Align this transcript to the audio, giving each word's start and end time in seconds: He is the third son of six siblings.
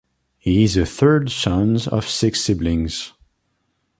He 0.39 0.63
is 0.63 0.73
the 0.73 0.85
third 0.87 1.29
son 1.29 1.77
of 1.91 2.07
six 2.09 2.41
siblings. 2.41 3.13